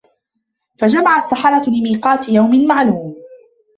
فَجُمِعَ 0.79 1.15
السَّحَرَةُ 1.17 1.69
لِميقاتِ 1.69 2.29
يَومٍ 2.29 2.67
مَعلومٍ 2.67 3.15